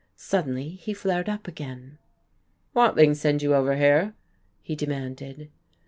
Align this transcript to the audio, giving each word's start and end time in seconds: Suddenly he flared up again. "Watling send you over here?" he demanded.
Suddenly 0.15 0.69
he 0.69 0.95
flared 0.95 1.29
up 1.29 1.47
again. 1.47 1.99
"Watling 2.73 3.13
send 3.13 3.43
you 3.43 3.53
over 3.53 3.75
here?" 3.75 4.15
he 4.63 4.75
demanded. 4.75 5.51